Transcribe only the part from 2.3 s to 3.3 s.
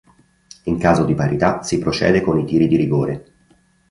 i tiri di rigore.